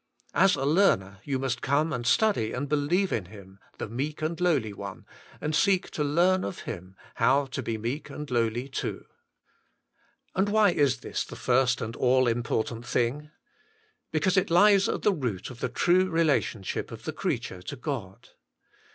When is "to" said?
5.91-6.03, 7.45-7.61, 17.61-17.75